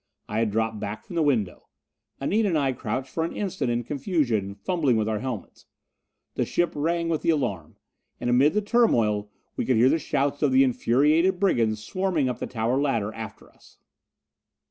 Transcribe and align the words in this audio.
I 0.27 0.39
had 0.39 0.49
dropped 0.49 0.79
back 0.79 1.05
from 1.05 1.15
the 1.15 1.21
window. 1.21 1.67
Anita 2.19 2.47
and 2.47 2.57
I 2.57 2.71
crouched 2.71 3.11
for 3.11 3.23
an 3.23 3.35
instant 3.35 3.69
in 3.69 3.83
confusion, 3.83 4.55
fumbling 4.55 4.97
with 4.97 5.07
our 5.07 5.19
helmets. 5.19 5.67
The 6.33 6.43
ship 6.43 6.71
rang 6.73 7.07
with 7.07 7.21
the 7.21 7.29
alarm. 7.29 7.75
And 8.19 8.27
amid 8.27 8.55
the 8.55 8.63
turmoil 8.63 9.29
we 9.55 9.63
could 9.63 9.75
hear 9.77 9.89
the 9.89 9.99
shouts 9.99 10.41
of 10.41 10.51
the 10.51 10.63
infuriated 10.63 11.39
brigands 11.39 11.83
swarming 11.83 12.29
up 12.29 12.39
the 12.39 12.47
tower 12.47 12.81
ladder 12.81 13.13
after 13.13 13.51
us! 13.51 13.77